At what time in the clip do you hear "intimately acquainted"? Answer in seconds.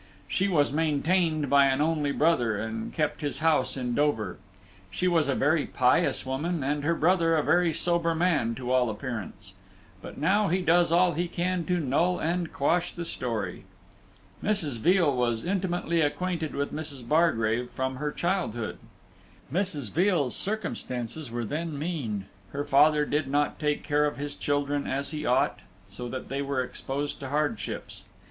15.45-16.55